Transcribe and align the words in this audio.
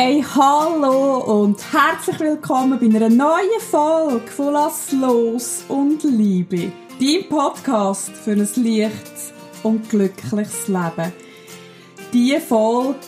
Hey, 0.00 0.22
hallo 0.22 1.42
und 1.42 1.60
herzlich 1.72 2.20
willkommen 2.20 2.78
bei 2.78 2.86
einer 2.86 3.08
neuen 3.08 3.60
Folge 3.68 4.28
von 4.28 4.52
Lass 4.52 4.92
los 4.92 5.64
und 5.66 6.04
Liebe. 6.04 6.70
Dein 7.00 7.28
Podcast 7.28 8.10
für 8.10 8.30
ein 8.30 8.38
leichtes 8.38 9.32
und 9.64 9.90
glückliches 9.90 10.68
Leben. 10.68 11.12
Diese 12.12 12.40
Folge, 12.40 13.00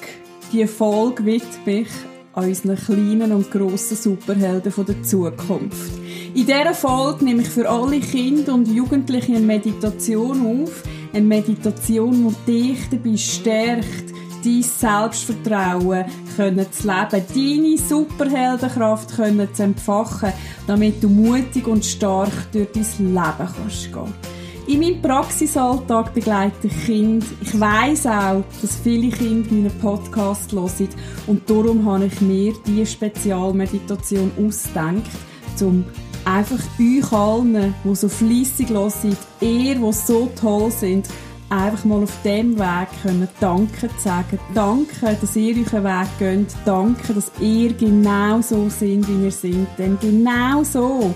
diese 0.53 0.67
Folge 0.67 1.25
widme 1.27 1.83
ich 1.83 1.89
unseren 2.35 2.75
kleinen 2.75 3.31
und 3.35 3.53
grossen 3.53 3.97
Superhelden 3.97 4.85
der 4.85 5.03
Zukunft. 5.05 5.93
In 6.35 6.45
dieser 6.45 6.75
Folge 6.75 7.25
nehme 7.25 7.43
ich 7.43 7.51
für 7.51 7.71
alle 7.71 8.01
Kinder 8.01 8.55
und 8.55 8.67
Jugendliche 8.67 9.37
eine 9.37 9.47
Meditation 9.47 10.65
auf. 10.65 10.83
Eine 11.13 11.25
Meditation, 11.25 12.35
die 12.49 12.73
dich 12.73 12.91
dabei 12.91 13.17
stärkt, 13.17 14.13
dein 14.45 14.63
Selbstvertrauen 14.63 16.05
können 16.41 16.73
zu 16.73 16.89
leben, 16.89 17.27
deine 17.35 17.77
Superheldenkraft 17.77 19.15
können 19.15 19.53
zu 19.53 19.63
entfachen, 19.63 20.33
damit 20.67 21.03
du 21.03 21.11
mutig 21.11 21.67
und 21.67 21.85
stark 21.85 22.33
durch 22.51 22.69
dein 22.73 23.15
Leben 23.15 23.49
kannst 23.57 23.93
gehen. 23.93 24.15
In 24.67 24.81
meinem 24.81 25.03
Praxisalltag 25.03 26.15
begleite 26.15 26.69
ich 26.69 26.87
Kinder. 26.87 27.27
Ich 27.43 27.61
weiss 27.61 28.07
auch, 28.07 28.43
dass 28.63 28.77
viele 28.83 29.11
Kinder 29.11 29.53
meinen 29.53 29.79
Podcast 29.81 30.53
hören 30.53 30.89
und 31.27 31.51
darum 31.51 31.85
habe 31.85 32.07
ich 32.07 32.21
mir 32.23 32.55
diese 32.67 32.87
Spezialmeditation 32.87 34.31
ausgedacht, 34.39 35.03
um 35.61 35.85
einfach 36.25 36.61
euch 36.79 37.13
allen, 37.13 37.75
die 37.85 37.95
so 37.95 38.09
fleissig 38.09 38.71
hören, 38.71 39.17
ihr, 39.43 39.75
die 39.75 39.93
so 39.93 40.31
toll 40.41 40.71
sind, 40.71 41.07
einfach 41.51 41.85
mal 41.85 42.03
auf 42.03 42.23
dem 42.25 42.59
Weg 42.59 42.89
können 43.03 43.29
Danke 43.41 43.89
zu 43.89 44.03
sagen. 44.03 44.39
Danke, 44.55 45.17
dass 45.21 45.37
ihr 45.37 45.57
euren 45.57 45.85
Weg 45.85 46.19
geht. 46.19 46.55
Danke, 46.65 47.13
dass 47.13 47.31
ihr 47.41 47.73
genau 47.75 48.41
so 48.41 48.69
sind, 48.69 49.07
wie 49.09 49.25
ihr 49.25 49.31
seid. 49.31 49.79
Denn 49.79 49.99
genau 50.01 50.63
so, 50.63 51.15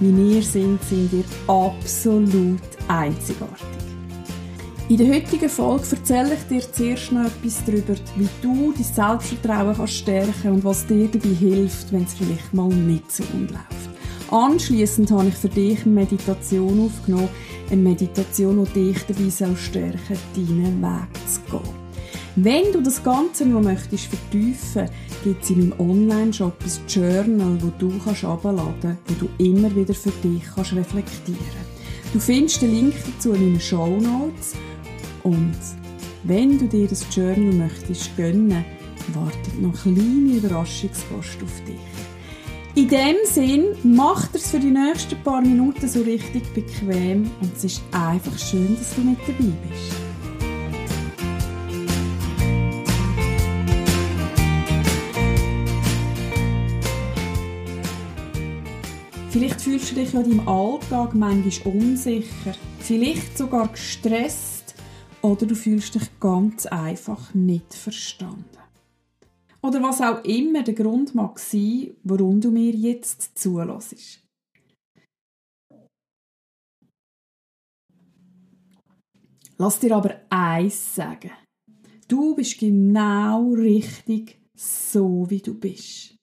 wie 0.00 0.16
wir 0.16 0.42
sind, 0.42 0.82
sind 0.84 1.12
ihr 1.12 1.24
absolut 1.46 2.60
einzigartig. 2.88 3.66
In 4.88 4.98
der 4.98 5.14
heutigen 5.14 5.48
Folge 5.48 5.84
erzähle 5.92 6.34
ich 6.34 6.46
dir 6.48 6.72
zuerst 6.72 7.12
noch 7.12 7.24
etwas 7.24 7.64
darüber, 7.64 7.94
wie 8.16 8.28
du 8.42 8.72
dein 8.72 8.84
Selbstvertrauen 8.84 9.76
kannst 9.76 9.94
stärken 9.94 10.52
und 10.52 10.64
was 10.64 10.86
dir 10.86 11.08
dabei 11.08 11.34
hilft, 11.34 11.92
wenn 11.92 12.02
es 12.04 12.14
vielleicht 12.14 12.52
mal 12.52 12.68
nicht 12.68 13.10
so 13.10 13.22
gut 13.24 13.50
läuft. 13.50 13.91
Anschließend 14.32 15.10
habe 15.10 15.28
ich 15.28 15.34
für 15.34 15.50
dich 15.50 15.84
eine 15.84 15.94
Meditation 15.94 16.86
aufgenommen, 16.86 17.28
eine 17.70 17.82
Meditation, 17.82 18.66
die 18.74 18.92
dich 18.92 19.02
dabei 19.04 19.28
soll 19.28 19.54
stärken 19.56 20.16
deinen 20.34 20.80
Weg 20.80 21.28
zu 21.28 21.40
gehen. 21.50 21.74
Wenn 22.36 22.72
du 22.72 22.80
das 22.80 23.04
Ganze 23.04 23.44
noch 23.44 23.60
möchtest 23.60 24.06
vertiefen, 24.06 24.88
gibt 25.22 25.44
es 25.44 25.50
in 25.50 25.68
meinem 25.68 25.80
Online-Shop 25.80 26.54
ein 26.64 26.88
Journal, 26.88 27.58
das 27.60 27.70
du 27.78 27.92
kannst 28.02 28.24
abladen 28.24 28.96
wo 29.06 29.14
du 29.26 29.28
immer 29.36 29.76
wieder 29.76 29.92
für 29.92 30.12
dich 30.24 30.44
kannst 30.54 30.72
reflektieren. 30.72 31.38
Du 32.14 32.18
findest 32.18 32.62
den 32.62 32.74
Link 32.74 32.94
dazu 33.04 33.34
in 33.34 33.50
meinen 33.50 33.60
Show 33.60 33.98
Notes 34.00 34.54
und 35.24 35.58
wenn 36.24 36.58
du 36.58 36.66
dir 36.68 36.88
das 36.88 37.04
Journal 37.14 37.52
möchtest 37.52 38.16
gönnen, 38.16 38.64
wartet 39.12 39.60
noch 39.60 39.84
eine 39.84 39.94
kleine 39.94 40.38
Überraschungspost 40.38 41.42
auf 41.42 41.64
dich. 41.66 41.91
In 42.74 42.88
dem 42.88 43.16
Sinn, 43.26 43.76
macht 43.82 44.34
es 44.34 44.50
für 44.50 44.58
die 44.58 44.70
nächsten 44.70 45.22
paar 45.22 45.42
Minuten 45.42 45.86
so 45.86 46.00
richtig 46.00 46.54
bequem 46.54 47.30
und 47.42 47.54
es 47.54 47.64
ist 47.64 47.82
einfach 47.92 48.38
schön, 48.38 48.78
dass 48.78 48.94
du 48.94 49.02
mit 49.02 49.18
dabei 49.26 49.52
bist. 49.68 49.92
Vielleicht 59.28 59.60
fühlst 59.60 59.90
du 59.90 59.94
dich 59.96 60.14
ja 60.14 60.20
im 60.22 60.48
Alltag 60.48 61.14
manchmal 61.14 61.74
unsicher, 61.74 62.54
vielleicht 62.78 63.36
sogar 63.36 63.68
gestresst 63.68 64.74
oder 65.20 65.44
du 65.44 65.54
fühlst 65.54 65.94
dich 65.94 66.08
ganz 66.20 66.64
einfach 66.64 67.34
nicht 67.34 67.74
verstanden. 67.74 68.46
Oder 69.62 69.80
was 69.82 70.00
auch 70.00 70.24
immer 70.24 70.62
der 70.62 70.74
Grund 70.74 71.14
mag 71.14 71.38
sein, 71.38 71.94
warum 72.02 72.40
du 72.40 72.50
mir 72.50 72.72
jetzt 72.72 73.38
zulässt. 73.38 74.20
Lass 79.58 79.78
dir 79.78 79.94
aber 79.94 80.20
eins 80.28 80.96
sagen. 80.96 81.30
Du 82.08 82.34
bist 82.34 82.58
genau 82.58 83.52
richtig 83.52 84.40
so, 84.54 85.30
wie 85.30 85.40
du 85.40 85.54
bist. 85.54 86.16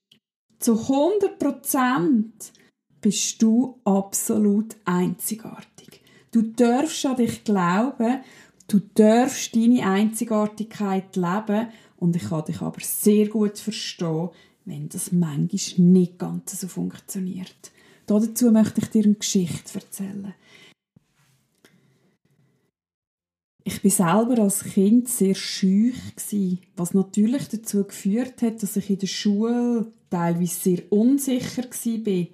Zu 0.59 0.73
100% 0.73 2.51
bist 2.99 3.41
du 3.41 3.79
absolut 3.85 4.75
einzigartig. 4.83 6.01
Du 6.31 6.41
darfst 6.41 7.05
an 7.05 7.15
dich 7.15 7.45
glauben, 7.45 8.21
du 8.67 8.81
darfst 8.93 9.55
deine 9.55 9.89
Einzigartigkeit 9.89 11.15
leben 11.15 11.69
und 11.99 12.15
ich 12.15 12.29
kann 12.29 12.45
dich 12.45 12.61
aber 12.61 12.81
sehr 12.81 13.27
gut 13.27 13.59
verstehen, 13.59 14.29
wenn 14.65 14.89
das 14.89 15.11
manchmal 15.11 15.87
nicht 15.87 16.17
ganz 16.17 16.59
so 16.59 16.67
funktioniert. 16.67 17.71
Dazu 18.05 18.51
möchte 18.51 18.81
ich 18.81 18.87
dir 18.87 19.03
eine 19.03 19.15
Geschichte 19.15 19.75
erzählen. 19.75 20.33
Ich 23.65 23.81
bin 23.81 23.91
selber 23.91 24.41
als 24.41 24.63
Kind 24.63 25.07
sehr 25.09 25.35
schüch 25.35 25.95
was 26.75 26.93
natürlich 26.93 27.49
dazu 27.49 27.83
geführt 27.83 28.41
hat, 28.41 28.63
dass 28.63 28.77
ich 28.77 28.89
in 28.89 28.99
der 28.99 29.07
Schule 29.07 29.91
teilweise 30.09 30.59
sehr 30.59 30.91
unsicher 30.91 31.63
war 31.63 32.27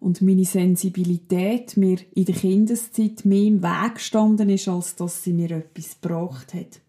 und 0.00 0.22
meine 0.22 0.44
Sensibilität 0.44 1.76
mir 1.76 1.98
in 2.14 2.24
der 2.24 2.34
Kindeszeit 2.34 3.24
mehr 3.24 3.44
im 3.44 3.62
Weg 3.62 3.94
gestanden 3.94 4.48
ist, 4.48 4.66
als 4.66 4.96
dass 4.96 5.22
sie 5.22 5.32
mir 5.32 5.52
etwas 5.52 6.00
gebracht 6.00 6.54
hat. 6.54 6.80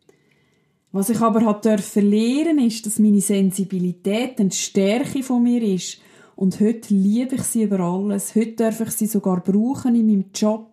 Was 0.96 1.10
ich 1.10 1.20
aber 1.22 1.44
hat 1.44 1.66
lernen 1.66 2.60
ist, 2.60 2.86
dass 2.86 3.00
meine 3.00 3.20
Sensibilität 3.20 4.40
eine 4.40 4.52
Stärke 4.52 5.24
von 5.24 5.42
mir 5.42 5.64
ist. 5.64 6.00
Und 6.36 6.60
heute 6.60 6.94
liebe 6.94 7.34
ich 7.34 7.42
sie 7.42 7.64
über 7.64 7.80
alles. 7.80 8.36
Heute 8.36 8.52
darf 8.52 8.80
ich 8.80 8.92
sie 8.92 9.08
sogar 9.08 9.42
brauchen 9.42 9.96
in 9.96 10.06
meinem 10.06 10.26
Job. 10.36 10.72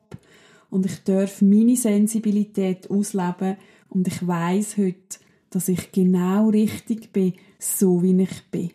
Und 0.69 0.85
ich 0.85 1.03
darf 1.05 1.41
meine 1.41 1.75
Sensibilität 1.75 2.91
ausleben. 2.91 3.57
Und 3.89 4.09
ich 4.09 4.27
weiß 4.27 4.77
heute, 4.77 5.19
dass 5.49 5.69
ich 5.69 5.91
genau 5.91 6.51
richtig 6.51 7.15
bin, 7.15 7.33
so 7.59 8.03
wie 8.03 8.23
ich 8.23 8.43
bin. 8.51 8.73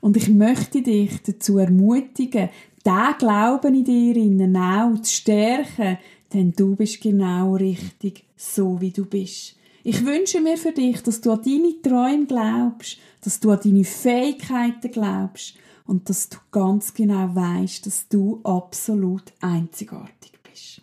Und 0.00 0.16
ich 0.16 0.30
möchte 0.30 0.80
dich 0.80 1.20
dazu 1.24 1.58
ermutigen, 1.58 2.48
den 2.86 3.18
Glauben 3.18 3.74
in 3.74 3.84
dir 3.84 4.58
auch 4.58 4.98
zu 5.02 5.12
stärken, 5.12 5.98
denn 6.32 6.52
du 6.52 6.74
bist 6.74 7.02
genau 7.02 7.54
richtig, 7.54 8.24
so 8.34 8.80
wie 8.80 8.92
du 8.92 9.04
bist. 9.04 9.58
Ich 9.86 10.06
wünsche 10.06 10.40
mir 10.40 10.56
für 10.56 10.72
dich, 10.72 11.02
dass 11.02 11.20
du 11.20 11.30
an 11.30 11.42
deine 11.44 11.82
Träume 11.82 12.24
glaubst, 12.24 12.96
dass 13.20 13.38
du 13.38 13.50
an 13.50 13.60
deine 13.62 13.84
Fähigkeiten 13.84 14.90
glaubst 14.90 15.56
und 15.86 16.08
dass 16.08 16.30
du 16.30 16.38
ganz 16.50 16.94
genau 16.94 17.34
weißt, 17.34 17.84
dass 17.84 18.08
du 18.08 18.40
absolut 18.44 19.24
einzigartig 19.42 20.32
bist. 20.42 20.80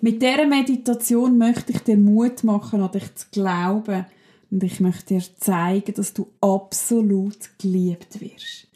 Mit 0.00 0.22
dieser 0.22 0.46
Meditation 0.46 1.36
möchte 1.36 1.72
ich 1.72 1.80
dir 1.80 1.98
Mut 1.98 2.44
machen, 2.44 2.80
an 2.80 2.92
dich 2.92 3.14
zu 3.14 3.26
glauben 3.30 4.06
und 4.50 4.64
ich 4.64 4.80
möchte 4.80 5.14
dir 5.14 5.22
zeigen, 5.38 5.92
dass 5.92 6.14
du 6.14 6.28
absolut 6.40 7.58
geliebt 7.58 8.22
wirst. 8.22 8.67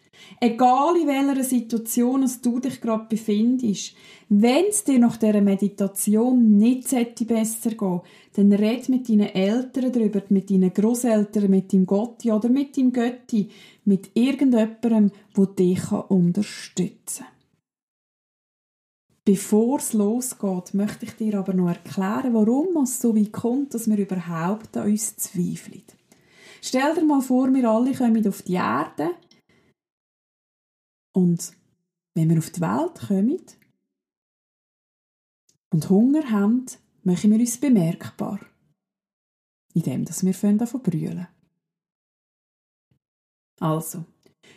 Egal 0.44 0.96
in 0.96 1.06
welcher 1.06 1.44
Situation 1.44 2.28
du 2.42 2.58
dich 2.58 2.80
gerade 2.80 3.06
befindest, 3.08 3.94
wenn 4.28 4.64
es 4.70 4.82
dir 4.82 4.98
nach 4.98 5.16
dieser 5.16 5.40
Meditation 5.40 6.56
nicht 6.58 6.90
besser 7.28 7.70
gehen 7.70 8.00
dann 8.32 8.52
red 8.52 8.88
mit 8.88 9.08
deinen 9.08 9.28
Eltern 9.28 9.92
darüber, 9.92 10.20
mit 10.30 10.50
deinen 10.50 10.74
Großeltern, 10.74 11.48
mit 11.48 11.72
deinem 11.72 11.86
Gotti 11.86 12.32
oder 12.32 12.48
mit 12.48 12.76
deinem 12.76 12.92
Götti, 12.92 13.50
mit 13.84 14.10
irgendjemandem, 14.14 15.12
der 15.36 15.46
dich 15.46 15.92
unterstützen 15.92 17.24
kann. 17.24 17.32
Bevor 19.24 19.78
es 19.78 19.92
losgeht, 19.92 20.74
möchte 20.74 21.04
ich 21.04 21.12
dir 21.12 21.38
aber 21.38 21.54
noch 21.54 21.68
erklären, 21.68 22.34
warum 22.34 22.82
es 22.82 22.98
so 22.98 23.14
weit 23.14 23.30
kommt, 23.30 23.74
dass 23.74 23.88
wir 23.88 23.96
überhaupt 23.96 24.76
an 24.76 24.90
uns 24.90 25.14
zweifeln. 25.18 25.84
Stell 26.60 26.96
dir 26.96 27.04
mal 27.04 27.22
vor, 27.22 27.54
wir 27.54 27.70
alle 27.70 27.94
kommen 27.94 28.26
auf 28.26 28.42
die 28.42 28.54
Erde 28.54 29.10
und 31.12 31.52
wenn 32.14 32.30
wir 32.30 32.38
auf 32.38 32.50
die 32.50 32.60
Welt 32.60 33.08
kommen 33.08 33.40
und 35.72 35.88
Hunger 35.88 36.30
haben, 36.30 36.66
machen 37.04 37.30
wir 37.30 37.38
uns 37.38 37.58
bemerkbar, 37.58 38.40
indem 39.74 40.06
wir 40.06 40.58
davon 40.58 40.82
brüllen. 40.82 41.28
Also, 43.60 44.04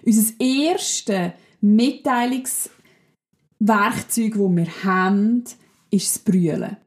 unser 0.06 0.34
erstes 0.40 1.32
Mitteilungswerkzeug, 1.62 2.74
das 3.60 4.56
wir 4.56 4.84
haben, 4.84 5.44
ist 5.92 6.16
das 6.16 6.20
Brüllen. 6.20 6.78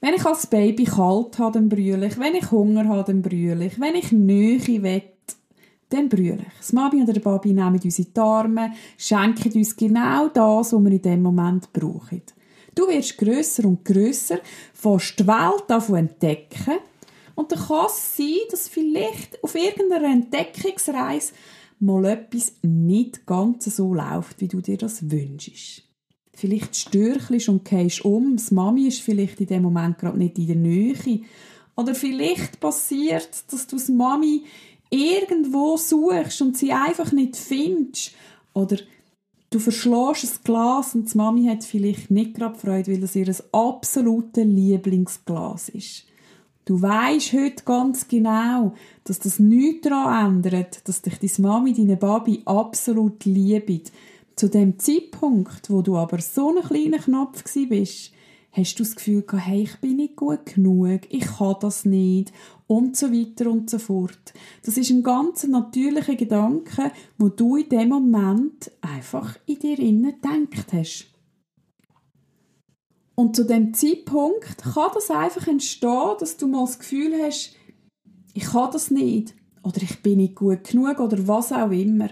Wenn 0.00 0.14
ich 0.14 0.26
als 0.26 0.46
Baby 0.46 0.84
kalt 0.84 1.38
habe, 1.38 1.54
dann 1.54 1.68
brülle 1.68 2.06
ich. 2.06 2.18
Wenn 2.18 2.34
ich 2.34 2.50
Hunger 2.50 2.88
habe, 2.88 3.04
dann 3.04 3.22
brülle 3.22 3.66
ich. 3.66 3.80
Wenn 3.80 3.94
ich 3.94 4.12
Nähe 4.12 4.82
will, 4.82 5.02
dann 5.94 6.10
ich. 6.18 6.40
Das 6.58 6.72
Mami 6.72 7.02
oder 7.02 7.12
der 7.12 7.20
Babi 7.20 7.52
nehmen 7.52 7.80
uns 7.82 7.98
in 7.98 8.06
die 8.14 8.20
Arme, 8.20 8.72
schenken 8.98 9.52
uns 9.52 9.76
genau 9.76 10.28
das, 10.28 10.72
was 10.72 10.84
wir 10.84 10.90
in 10.90 11.02
dem 11.02 11.22
Moment 11.22 11.72
brauchen. 11.72 12.22
Du 12.74 12.88
wirst 12.88 13.16
grösser 13.18 13.64
und 13.66 13.84
grösser, 13.84 14.38
fährst 14.72 15.18
die 15.18 15.26
Welt 15.26 15.82
zu 15.82 15.94
entdecken 15.94 16.78
und 17.34 17.52
dann 17.52 17.58
kann 17.58 17.86
es 17.86 18.16
sein, 18.16 18.34
dass 18.50 18.68
vielleicht 18.68 19.42
auf 19.42 19.54
irgendeiner 19.54 20.12
Entdeckungsreise 20.12 21.32
mal 21.80 22.04
etwas 22.06 22.54
nicht 22.62 23.26
ganz 23.26 23.64
so 23.64 23.94
läuft, 23.94 24.40
wie 24.40 24.48
du 24.48 24.60
dir 24.60 24.78
das 24.78 25.10
wünschst. 25.10 25.82
Vielleicht 26.32 26.74
störchelst 26.74 27.48
und 27.48 27.64
gehst 27.64 28.04
um, 28.04 28.36
das 28.36 28.50
Mami 28.50 28.88
ist 28.88 29.02
vielleicht 29.02 29.40
in 29.40 29.46
dem 29.46 29.62
Moment 29.62 29.98
gerade 29.98 30.18
nicht 30.18 30.38
in 30.38 30.46
der 30.46 30.56
Nähe. 30.56 31.20
Oder 31.76 31.94
vielleicht 31.94 32.60
passiert, 32.60 33.52
dass 33.52 33.66
du 33.66 33.76
das 33.76 33.88
Mami 33.88 34.44
irgendwo 34.94 35.76
suchst 35.76 36.40
und 36.40 36.56
sie 36.56 36.72
einfach 36.72 37.12
nicht 37.12 37.36
findest. 37.36 38.12
Oder 38.52 38.76
du 39.50 39.58
verschlägst 39.58 40.24
ein 40.24 40.44
Glas 40.44 40.94
und 40.94 41.12
die 41.12 41.18
Mami 41.18 41.46
hat 41.46 41.64
vielleicht 41.64 42.10
nicht 42.10 42.34
gerade 42.34 42.58
Freude, 42.58 42.92
weil 42.92 43.00
das 43.00 43.16
ihr 43.16 43.34
absolutes 43.52 44.44
Lieblingsglas 44.44 45.68
ist. 45.70 46.04
Du 46.64 46.80
weißt 46.80 47.34
heute 47.34 47.64
ganz 47.64 48.08
genau, 48.08 48.72
dass 49.04 49.18
das 49.18 49.38
nichts 49.38 49.88
daran 49.88 50.36
ändert, 50.36 50.88
dass 50.88 51.02
dich 51.02 51.18
deine 51.18 51.48
Mami, 51.48 51.74
deine 51.74 51.96
Baby 51.96 52.42
absolut 52.46 53.24
liebt. 53.24 53.92
Zu 54.36 54.48
dem 54.48 54.78
Zeitpunkt, 54.78 55.70
wo 55.70 55.82
du 55.82 55.96
aber 55.96 56.20
so 56.20 56.54
ein 56.54 56.66
kleiner 56.66 56.98
Knopf 56.98 57.44
bist, 57.68 58.12
hast 58.50 58.78
du 58.78 58.82
das 58.82 58.96
Gefühl 58.96 59.22
gehabt, 59.22 59.46
hey, 59.46 59.62
ich 59.62 59.76
bin 59.80 59.96
nicht 59.96 60.16
gut 60.16 60.46
genug, 60.46 61.02
ich 61.10 61.26
kann 61.26 61.56
das 61.60 61.84
nicht 61.84 62.32
und 62.66 62.96
so 62.96 63.12
weiter 63.12 63.50
und 63.50 63.68
so 63.68 63.78
fort. 63.78 64.32
Das 64.64 64.76
ist 64.76 64.90
ein 64.90 65.02
ganz 65.02 65.44
natürlicher 65.44 66.14
Gedanke, 66.14 66.92
wo 67.18 67.28
du 67.28 67.56
in 67.56 67.68
dem 67.68 67.88
Moment 67.90 68.70
einfach 68.80 69.36
in 69.46 69.58
dir 69.58 69.78
innen 69.78 70.20
gedacht 70.20 70.72
hast. 70.72 71.06
Und 73.14 73.36
zu 73.36 73.44
dem 73.44 73.74
Zeitpunkt 73.74 74.58
kann 74.62 74.90
das 74.92 75.10
einfach 75.10 75.46
entstehen, 75.46 76.16
dass 76.18 76.36
du 76.36 76.48
mal 76.48 76.64
das 76.64 76.78
Gefühl 76.78 77.14
hast, 77.22 77.54
ich 78.32 78.44
kann 78.44 78.70
das 78.72 78.90
nicht 78.90 79.34
oder 79.62 79.82
ich 79.82 80.02
bin 80.02 80.18
nicht 80.18 80.34
gut 80.34 80.64
genug 80.64 80.98
oder 80.98 81.28
was 81.28 81.52
auch 81.52 81.70
immer. 81.70 82.08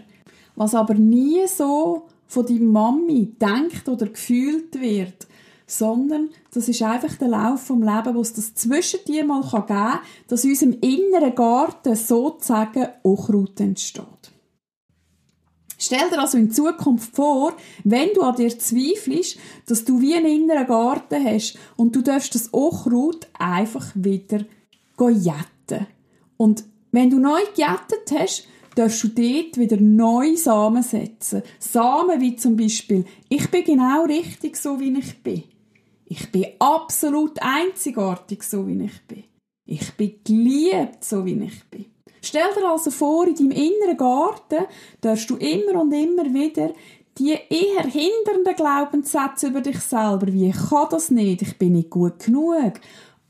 Was 0.55 0.75
aber 0.75 0.95
nie 0.95 1.47
so 1.49 2.07
von 2.27 2.47
deiner 2.47 2.61
Mami 2.61 3.35
denkt 3.41 3.89
oder 3.89 4.07
gefühlt 4.07 4.81
wird, 4.81 5.27
sondern 5.67 6.31
das 6.53 6.69
ist 6.69 6.83
einfach 6.83 7.15
der 7.17 7.29
Lauf 7.29 7.63
vom 7.63 7.83
Leben, 7.83 8.15
wo 8.15 8.21
es 8.21 8.33
das 8.33 8.55
zwischen 8.55 9.01
dir 9.07 9.25
mal 9.25 9.43
geben 9.43 9.67
kann, 9.67 10.01
dass 10.29 10.45
in 10.45 10.51
unserem 10.51 10.79
inneren 10.81 11.35
Garten 11.35 11.97
sozusagen 11.97 12.89
Unkraut 13.03 13.61
entsteht. 13.61 14.33
Stell 15.79 16.11
dir 16.11 16.21
also 16.21 16.39
in 16.39 16.53
Zukunft 16.53 17.17
vor, 17.17 17.57
wenn 17.83 18.11
du 18.15 18.23
an 18.23 18.37
dir 18.37 18.57
zweifelst, 18.57 19.37
dass 19.67 19.85
du 19.85 20.01
wie 20.01 20.15
einen 20.15 20.27
inneren 20.45 20.67
Garten 20.69 21.25
hast 21.25 21.59
und 21.77 21.97
du 21.97 22.03
darfst 22.03 22.37
das 22.37 22.49
Unkraut 22.49 23.27
einfach 23.37 23.91
wieder 23.95 24.45
jetten. 25.01 25.89
Und 26.37 26.65
wenn 26.93 27.11
du 27.11 27.19
neu 27.19 27.41
gejettet 27.57 28.17
hast, 28.17 28.47
darfst 28.77 29.03
du 29.03 29.09
dort 29.09 29.59
wieder 29.59 29.77
neue 29.77 30.37
Samen 30.37 30.83
setzen. 30.83 31.43
Samen 31.59 32.21
wie 32.21 32.37
zum 32.37 32.57
Beispiel, 32.57 33.05
ich 33.29 33.51
bin 33.51 33.65
genau 33.65 34.05
richtig 34.05 34.57
so, 34.57 34.79
wie 34.79 34.97
ich 34.97 35.23
bin. 35.23 35.45
Ich 36.15 36.31
bin 36.31 36.45
absolut 36.59 37.41
einzigartig, 37.41 38.43
so 38.43 38.69
wie 38.69 38.85
ich 38.85 39.01
bin. 39.07 39.25
Ich 39.65 39.95
bin 39.95 40.17
geliebt, 40.23 41.03
so 41.03 41.25
wie 41.25 41.43
ich 41.43 41.65
bin. 41.71 41.87
Stell 42.21 42.53
dir 42.55 42.69
also 42.69 42.91
vor, 42.91 43.27
in 43.27 43.35
deinem 43.35 43.53
inneren 43.53 43.97
Garten 43.97 44.67
darfst 45.01 45.31
du 45.31 45.37
immer 45.37 45.81
und 45.81 45.91
immer 45.91 46.25
wieder 46.35 46.75
die 47.17 47.31
eher 47.31 47.85
hindernden 47.85 48.55
Glaubenssätze 48.55 49.47
über 49.47 49.63
dich 49.63 49.81
selber, 49.81 50.27
wie 50.27 50.51
ich 50.51 50.69
kann 50.69 50.89
das 50.91 51.11
nicht, 51.11 51.41
ich 51.41 51.57
bin 51.57 51.73
nicht 51.73 51.89
gut 51.89 52.19
genug 52.19 52.75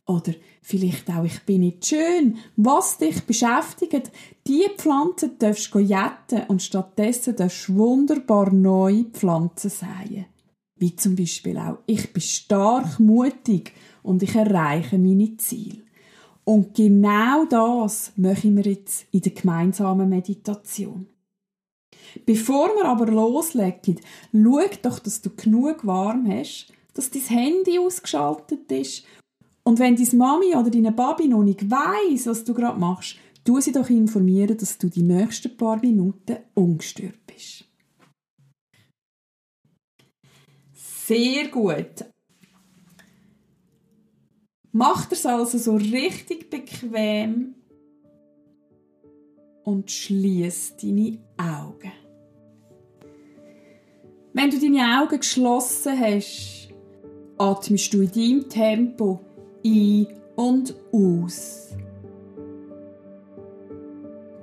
oder 0.06 0.32
vielleicht 0.60 1.08
auch 1.08 1.22
ich 1.22 1.40
bin 1.44 1.60
nicht 1.60 1.86
schön, 1.86 2.38
was 2.56 2.98
dich 2.98 3.22
beschäftigt, 3.22 4.10
die 4.48 4.66
Pflanzen 4.76 5.38
darfst 5.38 5.72
du 5.72 5.78
jetten 5.78 6.48
und 6.48 6.62
stattdessen 6.62 7.36
darfst 7.36 7.68
du 7.68 7.76
wunderbar 7.76 8.52
neue 8.52 9.04
Pflanzen 9.04 9.70
säen. 9.70 10.31
Wie 10.82 10.96
zum 10.96 11.14
Beispiel 11.14 11.58
auch, 11.58 11.78
ich 11.86 12.12
bin 12.12 12.20
stark 12.20 12.98
mutig 12.98 13.72
und 14.02 14.20
ich 14.20 14.34
erreiche 14.34 14.98
meine 14.98 15.36
Ziele. 15.36 15.78
Und 16.42 16.74
genau 16.74 17.44
das 17.44 18.10
machen 18.16 18.56
wir 18.56 18.64
jetzt 18.64 19.06
in 19.12 19.20
der 19.20 19.30
gemeinsamen 19.30 20.08
Meditation. 20.08 21.06
Bevor 22.26 22.70
wir 22.70 22.86
aber 22.86 23.06
loslegen, 23.06 24.00
schau 24.32 24.60
doch, 24.82 24.98
dass 24.98 25.22
du 25.22 25.30
genug 25.30 25.86
warm 25.86 26.28
hast, 26.28 26.72
dass 26.94 27.12
dein 27.12 27.22
Handy 27.22 27.78
ausgeschaltet 27.78 28.72
ist. 28.72 29.04
Und 29.62 29.78
wenn 29.78 29.94
deine 29.94 30.16
Mami 30.16 30.56
oder 30.56 30.68
deine 30.68 30.90
Baby 30.90 31.28
noch 31.28 31.44
nicht 31.44 31.70
weiss, 31.70 32.26
was 32.26 32.42
du 32.42 32.54
gerade 32.54 32.80
machst, 32.80 33.18
tu 33.44 33.60
sie 33.60 33.70
doch 33.70 33.88
informieren, 33.88 34.58
dass 34.58 34.78
du 34.78 34.88
die 34.88 35.02
nächsten 35.02 35.56
paar 35.56 35.78
Minuten 35.78 36.38
ungestört 36.54 37.24
bist. 37.24 37.66
Sehr 41.12 41.48
gut. 41.48 42.06
Mach 44.72 45.12
es 45.12 45.26
also 45.26 45.58
so 45.58 45.76
richtig 45.76 46.48
bequem 46.48 47.54
und 49.64 49.90
schließ 49.90 50.76
deine 50.80 51.18
Augen. 51.36 51.92
Wenn 54.32 54.50
du 54.50 54.58
deine 54.58 55.02
Augen 55.02 55.18
geschlossen 55.18 56.00
hast, 56.00 56.70
atmest 57.36 57.92
du 57.92 58.00
in 58.00 58.12
deinem 58.12 58.48
Tempo 58.48 59.20
ein 59.62 60.06
und 60.36 60.74
aus. 60.92 61.76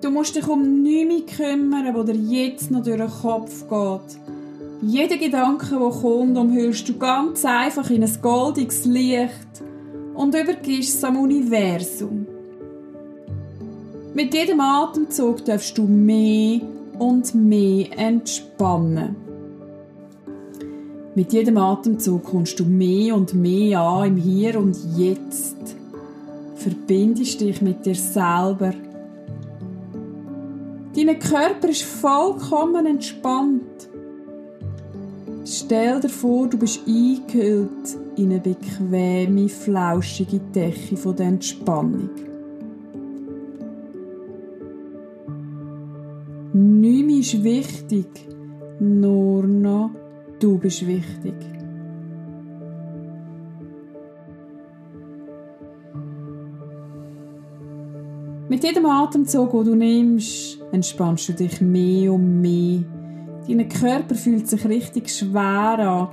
Du 0.02 0.12
musst 0.12 0.36
dich 0.36 0.48
um 0.48 0.84
nichts 0.84 1.36
kümmern, 1.36 1.96
was 1.96 2.06
dir 2.06 2.14
jetzt 2.14 2.70
noch 2.70 2.84
durch 2.84 3.00
den 3.00 3.10
Kopf 3.10 3.68
geht. 3.68 4.39
Jeden 4.82 5.20
Gedanken, 5.20 5.80
der 5.80 5.90
kommt, 5.90 6.38
umhüllst 6.38 6.88
du 6.88 6.98
ganz 6.98 7.44
einfach 7.44 7.90
in 7.90 8.04
ein 8.04 8.18
goldiges 8.22 8.86
Licht 8.86 9.62
und 10.16 10.34
übergibst 10.34 10.96
es 10.96 11.04
am 11.04 11.18
Universum. 11.18 12.26
Mit 14.14 14.34
jedem 14.34 14.62
Atemzug 14.62 15.44
darfst 15.44 15.78
du 15.78 15.84
mehr 15.84 16.62
und 16.98 17.36
mehr 17.36 17.88
entspannen. 17.98 19.16
Mit 21.14 21.34
jedem 21.34 21.58
Atemzug 21.58 22.24
kommst 22.24 22.60
du 22.60 22.64
mehr 22.64 23.16
und 23.16 23.34
mehr 23.34 23.82
an 23.82 24.08
im 24.08 24.18
Hier 24.18 24.58
und 24.58 24.78
Jetzt. 24.96 25.58
Verbindest 26.56 27.42
dich 27.42 27.62
mit 27.62 27.86
dir 27.86 27.96
selber. 27.96 28.74
Dein 30.96 31.20
Körper 31.20 31.68
ist 31.68 31.84
vollkommen 31.84 32.86
entspannt. 32.86 33.69
Stell 35.52 36.00
dir 36.00 36.10
vor, 36.10 36.48
du 36.48 36.60
bist 36.60 36.82
eingehüllt 36.88 37.98
in 38.18 38.32
eine 38.32 38.40
bequeme, 38.40 39.50
flauschige 39.50 40.40
Decke 40.54 40.96
von 40.96 41.16
der 41.16 41.26
Entspannung. 41.26 42.12
Nichts 46.54 47.34
ist 47.34 47.44
wichtig, 47.44 48.06
nur 48.80 49.48
noch 49.48 49.90
du 50.40 50.60
bist 50.60 50.86
wichtig. 50.86 51.34
Mit 58.50 58.64
jedem 58.64 58.86
Atemzug, 58.86 59.52
den 59.52 59.66
du 59.66 59.76
nimmst, 59.76 60.60
entspannst 60.72 61.30
du 61.30 61.34
dich 61.34 61.60
mehr 61.60 62.14
und 62.14 62.40
mehr 62.40 62.99
Dein 63.50 63.68
Körper 63.68 64.14
fühlt 64.14 64.48
sich 64.48 64.64
richtig 64.68 65.10
schwer 65.10 65.80
an, 65.80 66.08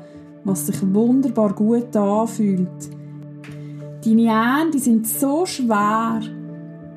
was 0.44 0.68
sich 0.68 0.76
wunderbar 0.94 1.52
gut 1.52 1.94
anfühlt. 1.94 2.70
Deine 4.02 4.62
Hände 4.62 4.78
sind 4.78 5.06
so 5.06 5.44
schwer. 5.44 6.20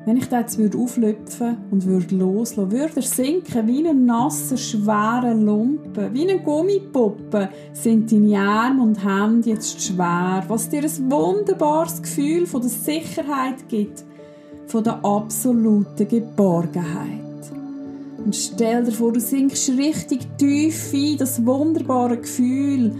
Wenn 0.06 0.16
ich 0.16 0.30
das 0.30 0.56
jetzt 0.56 0.74
auflüpfen 0.74 1.58
und 1.70 1.84
würde 1.84 2.14
loslassen, 2.14 2.72
würde 2.72 2.96
er 2.96 3.02
sinken 3.02 3.66
wie 3.66 3.86
ein 3.86 4.06
nasser, 4.06 4.56
schwerer 4.56 5.34
Lumpen. 5.34 6.14
Wie 6.14 6.30
eine 6.30 6.40
Gummipuppe 6.40 7.50
sind 7.74 8.10
deine 8.10 8.38
Arme 8.38 8.82
und 8.82 9.04
Hände 9.04 9.50
jetzt 9.50 9.82
schwer, 9.82 10.42
was 10.48 10.70
dir 10.70 10.82
ein 10.82 11.10
wunderbares 11.10 12.00
Gefühl 12.00 12.46
von 12.46 12.62
der 12.62 12.70
Sicherheit 12.70 13.68
gibt, 13.68 14.04
von 14.68 14.84
der 14.84 15.04
absoluten 15.04 16.08
Geborgenheit. 16.08 17.19
Und 18.24 18.36
stell 18.36 18.84
dir 18.84 18.92
vor, 18.92 19.12
du 19.12 19.20
sinkst 19.20 19.70
richtig 19.70 20.20
tief 20.36 20.92
ein, 20.92 21.16
das 21.16 21.44
wunderbare 21.44 22.18
Gefühl. 22.18 22.92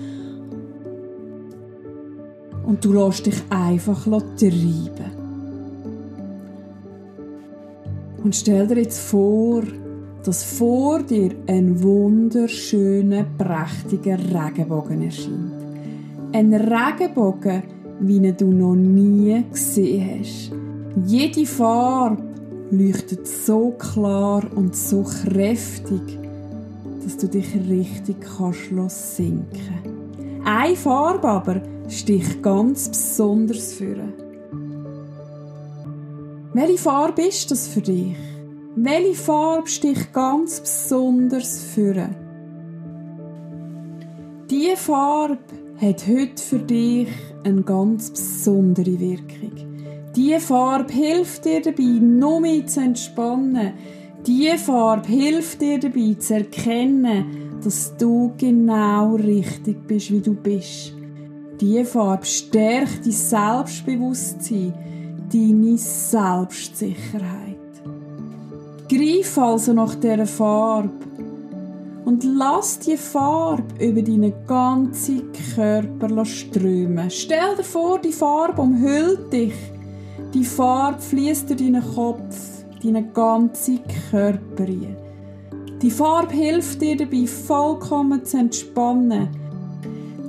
Und 2.66 2.84
du 2.84 2.92
lässt 2.92 3.26
dich 3.26 3.42
einfach 3.50 4.06
treiben. 4.36 5.10
Und 8.22 8.36
stell 8.36 8.66
dir 8.66 8.78
jetzt 8.78 9.00
vor, 9.00 9.62
dass 10.24 10.44
vor 10.44 11.02
dir 11.02 11.30
ein 11.46 11.82
wunderschöner, 11.82 13.24
prächtiger 13.38 14.18
Regenbogen 14.18 15.02
erscheint. 15.02 15.52
Ein 16.32 16.54
Regenbogen, 16.54 17.62
wie 18.00 18.32
du 18.32 18.46
noch 18.46 18.74
nie 18.74 19.42
gesehen 19.50 20.20
hast. 20.20 20.52
Jede 21.06 21.46
Farbe 21.46 22.22
leuchtet 22.70 23.26
so 23.26 23.70
klar 23.72 24.44
und 24.54 24.76
so 24.76 25.02
kräftig, 25.02 26.18
dass 27.02 27.16
du 27.16 27.28
dich 27.28 27.54
richtig 27.68 28.16
kannst 28.20 29.16
sinken. 29.16 30.42
Eine 30.44 30.76
Farbe 30.76 31.28
aber 31.28 31.62
sticht 31.88 32.42
ganz 32.42 32.88
besonders 32.88 33.72
für. 33.72 33.96
Welche 36.52 36.78
Farbe 36.78 37.22
ist 37.22 37.50
das 37.50 37.68
für 37.68 37.80
dich? 37.80 38.16
Welche 38.76 39.14
Farbe 39.14 39.68
sticht 39.68 40.12
ganz 40.12 40.60
besonders 40.60 41.62
für? 41.62 42.08
Diese 44.50 44.76
Farbe 44.76 45.38
hat 45.80 46.06
heute 46.06 46.42
für 46.42 46.58
dich 46.58 47.08
eine 47.44 47.62
ganz 47.62 48.10
besondere 48.10 48.98
Wirkung. 48.98 49.69
Diese 50.16 50.40
Farbe 50.40 50.92
hilft 50.92 51.44
dir 51.44 51.62
dabei, 51.62 51.98
noch 52.00 52.40
mehr 52.40 52.66
zu 52.66 52.80
entspannen. 52.80 53.74
Diese 54.26 54.58
Farbe 54.58 55.08
hilft 55.08 55.60
dir 55.60 55.78
dabei, 55.78 56.16
zu 56.18 56.34
erkennen, 56.34 57.60
dass 57.62 57.96
du 57.96 58.32
genau 58.36 59.14
richtig 59.14 59.86
bist, 59.86 60.10
wie 60.10 60.20
du 60.20 60.34
bist. 60.34 60.94
Diese 61.60 61.84
Farbe 61.84 62.26
stärkt 62.26 63.06
dein 63.06 63.12
Selbstbewusstsein, 63.12 64.74
deine 65.32 65.78
Selbstsicherheit. 65.78 67.56
Greif 68.88 69.38
also 69.38 69.72
nach 69.72 69.94
dieser 69.94 70.26
Farbe 70.26 70.90
und 72.04 72.24
lass 72.24 72.80
die 72.80 72.96
Farbe 72.96 73.62
über 73.78 74.02
deinen 74.02 74.32
ganzen 74.46 75.30
Körper 75.54 76.24
strömen. 76.24 77.08
Stell 77.10 77.56
dir 77.56 77.62
vor, 77.62 78.00
die 78.00 78.12
Farbe 78.12 78.62
umhüllt 78.62 79.32
dich. 79.32 79.54
Die 80.32 80.44
Farbe 80.44 81.00
fließt 81.00 81.50
durch 81.50 81.58
deinen 81.58 81.82
Kopf, 81.82 82.64
deinen 82.82 83.12
ganzen 83.12 83.80
Körper 84.10 84.64
rein. 84.64 84.96
Die 85.82 85.90
Farbe 85.90 86.34
hilft 86.34 86.80
dir 86.80 86.96
dabei, 86.96 87.26
vollkommen 87.26 88.24
zu 88.24 88.36
entspannen, 88.38 89.28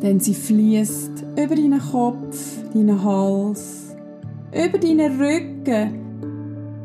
denn 0.02 0.20
sie 0.20 0.34
fließt 0.34 1.24
über 1.34 1.56
deinen 1.56 1.80
Kopf, 1.80 2.58
deinen 2.74 3.04
Hals, 3.04 3.96
über 4.52 4.78
deinen 4.80 5.22
Rücken, 5.22 6.00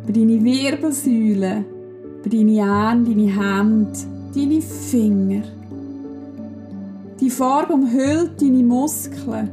über 0.05 0.13
deine 0.13 0.45
Wirbelsäule, 0.45 1.65
über 2.21 2.29
deine 2.29 2.63
Arme, 2.65 3.05
deine 3.05 3.35
Hände, 3.35 3.99
deine 4.35 4.61
Finger. 4.61 5.43
Die 7.19 7.31
Farbe 7.31 7.73
umhüllt 7.73 8.43
deine 8.43 8.63
Muskeln. 8.63 9.49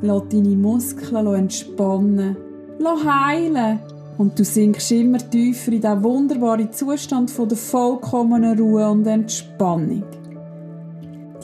Lass 0.00 0.22
deine 0.30 0.56
Muskeln 0.56 1.26
entspannen. 1.26 2.49
Heilen. 2.86 3.80
Und 4.18 4.38
du 4.38 4.44
sinkst 4.44 4.92
immer 4.92 5.18
tiefer 5.18 5.72
in 5.72 5.80
diesen 5.80 6.02
wunderbaren 6.02 6.72
Zustand 6.72 7.30
von 7.30 7.48
der 7.48 7.56
vollkommenen 7.56 8.58
Ruhe 8.58 8.88
und 8.90 9.06
Entspannung. 9.06 10.04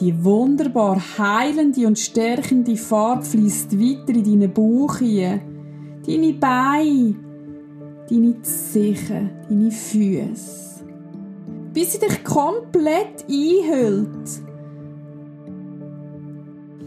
Die 0.00 0.24
wunderbar 0.24 1.00
heilende 1.16 1.86
und 1.86 1.98
stärkende 1.98 2.76
Farbe 2.76 3.22
fließt 3.22 3.78
weiter 3.80 4.14
in 4.14 4.24
deinen 4.24 4.52
Bauch 4.52 4.98
hinein, 4.98 5.40
deine 6.06 6.34
Beine, 6.34 7.14
deine 8.10 8.42
Zehen, 8.42 9.30
deine 9.48 9.70
Füße. 9.70 10.84
Bis 11.72 11.92
sie 11.92 11.98
dich 11.98 12.22
komplett 12.24 13.24
einhüllt. 13.28 14.45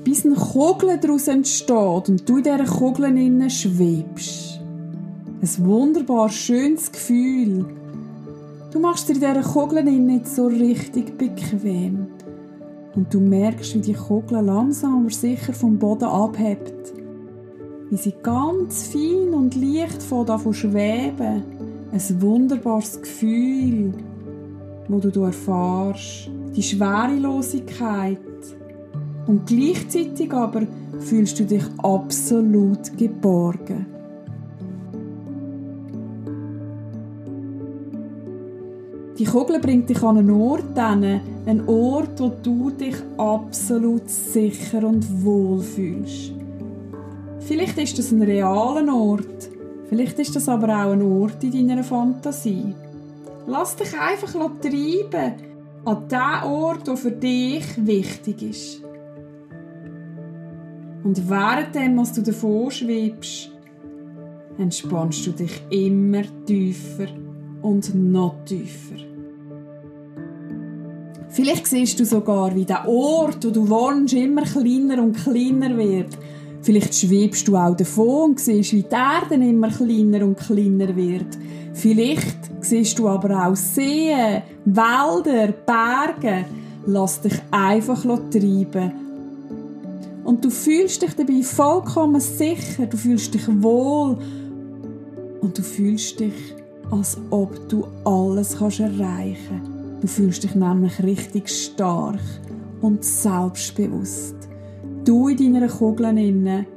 Bis 0.03 0.25
eine 0.25 0.35
Kugel 0.35 0.97
daraus 0.97 1.27
entsteht 1.27 2.09
und 2.09 2.27
du 2.27 2.37
in 2.37 2.43
dieser 2.43 2.65
Kugel 2.65 3.05
innen 3.05 3.49
schwebst. 3.49 4.59
Ein 5.41 5.65
wunderbar 5.65 6.29
schönes 6.29 6.91
Gefühl. 6.91 7.65
Du 8.71 8.79
machst 8.79 9.09
dir 9.09 9.13
in 9.13 9.19
dieser 9.19 9.41
Kugel 9.41 9.83
nicht 9.83 10.27
so 10.27 10.47
richtig 10.47 11.17
bequem. 11.17 12.07
Und 12.95 13.13
du 13.13 13.19
merkst, 13.19 13.75
wie 13.75 13.81
die 13.81 13.93
Kugel 13.93 14.41
langsam 14.41 15.01
aber 15.01 15.11
sicher 15.11 15.53
vom 15.53 15.77
Boden 15.77 16.05
abhebt 16.05 16.79
wie 17.89 17.97
sie 17.97 18.13
ganz 18.21 18.87
fein 18.87 19.33
und 19.33 19.55
leicht 19.55 20.01
von 20.03 20.25
davon 20.25 20.53
schweben. 20.53 21.43
Ein 21.91 22.21
wunderbares 22.21 23.01
Gefühl, 23.01 23.93
wo 24.87 24.99
du 24.99 25.23
erfährst, 25.23 26.29
die 26.55 26.63
Schwerelosigkeit. 26.63 28.19
Und 29.29 29.45
gleichzeitig 29.45 30.33
aber 30.33 30.63
fühlst 31.01 31.39
du 31.39 31.43
dich 31.43 31.63
absolut 31.83 32.97
geborgen. 32.97 33.85
Die 39.19 39.25
Kugel 39.25 39.59
bringt 39.59 39.87
dich 39.87 40.01
an 40.01 40.17
einen 40.17 40.31
Ort 40.31 40.75
hin, 40.75 41.21
einen 41.45 41.67
Ort, 41.67 42.19
wo 42.19 42.31
du 42.41 42.71
dich 42.71 42.95
absolut 43.19 44.09
sicher 44.09 44.83
und 44.83 45.23
wohl 45.23 45.59
fühlst. 45.59 46.31
Vielleicht 47.41 47.77
ist 47.77 47.99
das 47.99 48.11
ein 48.11 48.23
realer 48.23 48.91
Ort, 48.91 49.47
vielleicht 49.89 50.17
ist 50.17 50.35
das 50.35 50.49
aber 50.49 50.69
auch 50.69 50.91
ein 50.93 51.03
Ort 51.03 51.43
in 51.43 51.67
deiner 51.67 51.83
Fantasie. 51.83 52.73
Lass 53.45 53.75
dich 53.75 53.93
einfach 53.93 54.33
treiben 54.59 55.33
an 55.85 56.07
den 56.07 56.49
Ort, 56.49 56.87
der 56.87 56.97
für 56.97 57.11
dich 57.11 57.85
wichtig 57.85 58.41
ist. 58.41 58.88
Und 61.03 61.29
währenddem, 61.29 61.97
was 61.97 62.13
du 62.13 62.21
davor 62.21 62.71
schwebst, 62.71 63.51
entspannst 64.57 65.27
du 65.27 65.31
dich 65.31 65.61
immer 65.69 66.23
tiefer 66.45 67.07
und 67.61 67.93
noch 67.95 68.35
tiefer. 68.45 68.95
Vielleicht 71.29 71.67
siehst 71.67 71.99
du 71.99 72.05
sogar, 72.05 72.53
wie 72.55 72.65
der 72.65 72.87
Ort, 72.87 73.45
wo 73.45 73.51
du 73.51 73.69
wohnst, 73.69 74.13
immer 74.13 74.43
kleiner 74.43 75.01
und 75.01 75.15
kleiner 75.15 75.77
wird 75.77 76.17
Vielleicht 76.61 76.93
schwebst 76.93 77.47
du 77.47 77.55
auch 77.55 77.75
davon 77.75 78.31
und 78.31 78.39
siehst, 78.39 78.73
wie 78.73 78.83
die 78.83 78.93
Erde 78.93 79.35
immer 79.35 79.69
kleiner 79.69 80.25
und 80.25 80.37
kleiner 80.37 80.93
wird. 80.95 81.37
Vielleicht 81.73 82.37
siehst 82.61 82.99
du 82.99 83.07
aber 83.07 83.47
auch 83.47 83.55
Seen, 83.55 84.41
Wälder, 84.65 85.53
Berge. 85.65 86.45
Lass 86.85 87.21
dich 87.21 87.39
einfach 87.51 88.01
treiben. 88.03 89.08
Und 90.29 90.45
du 90.45 90.51
fühlst 90.51 91.01
dich 91.01 91.15
dabei 91.15 91.41
vollkommen 91.41 92.21
sicher, 92.21 92.85
du 92.85 92.97
fühlst 92.97 93.33
dich 93.33 93.47
wohl 93.63 94.15
und 95.41 95.57
du 95.57 95.63
fühlst 95.63 96.19
dich, 96.19 96.53
als 96.91 97.17
ob 97.31 97.67
du 97.67 97.87
alles 98.05 98.55
kannst 98.59 98.79
erreichen 98.79 99.61
kannst. 99.63 100.03
Du 100.03 100.07
fühlst 100.07 100.43
dich 100.43 100.53
nämlich 100.53 101.01
richtig 101.01 101.49
stark 101.49 102.19
und 102.79 103.03
selbstbewusst 103.03 104.35
du 105.03 105.29
in 105.29 105.37
deiner 105.55 105.67
Kugel 105.67 106.15
inne, 106.19 106.67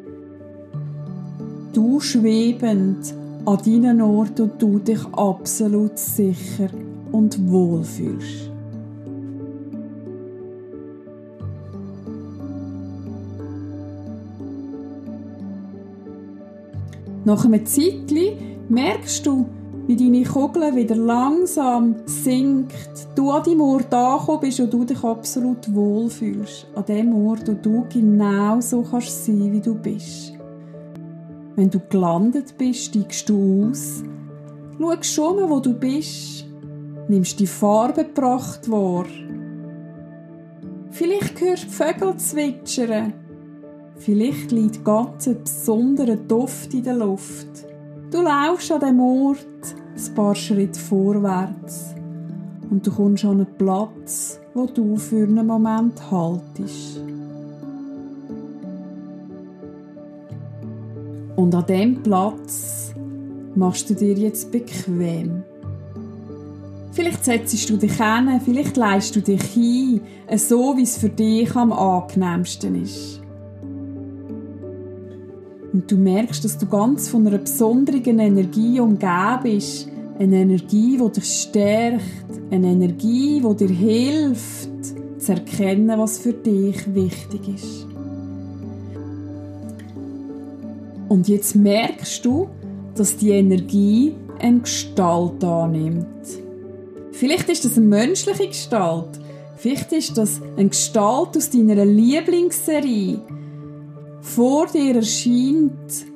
du 1.74 2.00
schwebend 2.00 3.12
an 3.44 3.58
deinen 3.58 4.00
Ort 4.00 4.40
und 4.40 4.62
du 4.62 4.78
dich 4.78 5.04
absolut 5.12 5.98
sicher 5.98 6.70
und 7.12 7.50
wohl 7.50 7.84
fühlst. 7.84 8.51
Nach 17.24 17.44
einem 17.44 17.64
Zeitchen 17.64 18.66
merkst 18.68 19.26
du, 19.26 19.46
wie 19.86 19.96
deine 19.96 20.24
Kugel 20.24 20.74
wieder 20.74 20.96
langsam 20.96 21.96
sinkt, 22.06 23.08
du 23.14 23.30
an 23.30 23.42
deinem 23.44 23.60
Ort 23.60 23.92
angekommen 23.94 24.40
bist 24.40 24.60
und 24.60 24.72
du 24.72 24.84
dich 24.84 25.02
absolut 25.02 25.72
wohlfühlst. 25.72 26.66
An 26.74 26.84
dem 26.86 27.14
Ort, 27.26 27.48
wo 27.48 27.52
du 27.52 27.84
genau 27.92 28.60
so 28.60 28.82
kannst 28.82 29.24
sein, 29.24 29.52
wie 29.52 29.60
du 29.60 29.74
bist. 29.74 30.32
Wenn 31.54 31.70
du 31.70 31.80
gelandet 31.88 32.56
bist, 32.58 32.86
steigst 32.86 33.28
du 33.28 33.70
aus, 33.70 34.02
schaust 34.80 35.04
schon 35.04 35.50
wo 35.50 35.60
du 35.60 35.74
bist, 35.74 36.46
nimmst 37.08 37.38
die 37.38 37.46
Farbenpracht 37.46 38.70
wahr. 38.70 39.06
Vielleicht 40.90 41.40
hörst 41.40 41.64
du 41.64 41.70
Vögel 41.70 42.16
zwitschern. 42.16 43.12
Vielleicht 44.04 44.50
liegt 44.50 44.84
ganz 44.84 45.28
ein 45.28 45.44
besonderer 45.44 46.16
Duft 46.16 46.74
in 46.74 46.82
der 46.82 46.94
Luft. 46.94 47.46
Du 48.10 48.20
laufst 48.20 48.72
an 48.72 48.80
dem 48.80 48.98
Ort 48.98 49.46
ein 49.96 50.14
paar 50.16 50.34
Schritte 50.34 50.80
vorwärts 50.80 51.94
und 52.68 52.84
du 52.84 52.90
kommst 52.90 53.24
an 53.24 53.42
einen 53.42 53.56
Platz, 53.56 54.40
wo 54.54 54.66
du 54.66 54.96
für 54.96 55.22
einen 55.22 55.46
Moment 55.46 56.10
haltest. 56.10 57.00
Und 61.36 61.54
an 61.54 61.66
dem 61.66 62.02
Platz 62.02 62.92
machst 63.54 63.88
du 63.88 63.94
dir 63.94 64.14
jetzt 64.14 64.50
bequem. 64.50 65.44
Vielleicht 66.90 67.24
setzt 67.24 67.70
du 67.70 67.76
dich 67.76 67.96
hin, 67.96 68.40
vielleicht 68.44 68.76
leist 68.76 69.14
du 69.14 69.20
dich 69.20 69.42
hin, 69.42 70.00
so 70.36 70.76
wie 70.76 70.82
es 70.82 70.98
für 70.98 71.08
dich 71.08 71.54
am 71.54 71.72
angenehmsten 71.72 72.82
ist. 72.82 73.21
Und 75.72 75.90
du 75.90 75.96
merkst, 75.96 76.44
dass 76.44 76.58
du 76.58 76.66
ganz 76.66 77.08
von 77.08 77.26
einer 77.26 77.38
besonderen 77.38 78.18
Energie 78.18 78.78
umgeben 78.78 79.40
bist. 79.42 79.88
Eine 80.18 80.42
Energie, 80.42 80.98
die 80.98 81.12
dich 81.12 81.24
stärkt. 81.24 82.02
Eine 82.50 82.72
Energie, 82.72 83.40
die 83.40 83.56
dir 83.56 83.74
hilft, 83.74 84.68
zu 85.18 85.32
erkennen, 85.32 85.98
was 85.98 86.18
für 86.18 86.32
dich 86.34 86.94
wichtig 86.94 87.48
ist. 87.54 87.86
Und 91.08 91.28
jetzt 91.28 91.54
merkst 91.54 92.24
du, 92.24 92.48
dass 92.94 93.16
die 93.16 93.30
Energie 93.30 94.14
eine 94.38 94.60
Gestalt 94.60 95.42
annimmt. 95.44 96.06
Vielleicht 97.12 97.48
ist 97.48 97.64
das 97.64 97.76
eine 97.76 97.86
menschliche 97.86 98.48
Gestalt. 98.48 99.20
Vielleicht 99.56 99.92
ist 99.92 100.18
das 100.18 100.40
eine 100.56 100.68
Gestalt 100.68 101.36
aus 101.36 101.50
deiner 101.50 101.84
Lieblingsserie. 101.84 103.20
Vor 104.22 104.66
dir 104.66 104.94
erscheint 104.96 106.06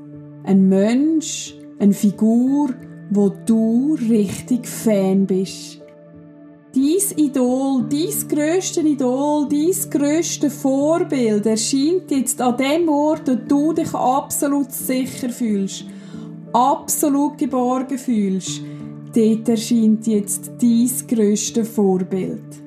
ein 0.44 0.68
Mensch, 0.68 1.56
eine 1.80 1.92
Figur, 1.92 2.70
wo 3.10 3.32
du 3.44 3.98
richtig 4.08 4.66
Fan 4.66 5.26
bist. 5.26 5.82
Dies 6.72 7.12
Idol, 7.16 7.84
dies 7.90 8.26
größte 8.28 8.80
Idol, 8.80 9.48
dies 9.48 9.90
größte 9.90 10.50
Vorbild 10.50 11.46
erscheint 11.46 12.10
jetzt 12.10 12.40
an 12.40 12.56
dem 12.56 12.88
Ort, 12.88 13.26
wo 13.26 13.34
du 13.34 13.72
dich 13.72 13.92
absolut 13.92 14.70
sicher 14.70 15.28
fühlst, 15.28 15.84
absolut 16.52 17.36
geborgen 17.38 17.98
fühlst. 17.98 18.60
Dort 19.14 19.48
erscheint 19.48 20.06
jetzt 20.06 20.52
dies 20.60 21.04
größte 21.06 21.64
Vorbild. 21.64 22.65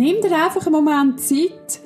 Nimm 0.00 0.22
dir 0.22 0.34
einfach 0.34 0.64
einen 0.64 0.76
Moment 0.76 1.20
Zeit 1.20 1.78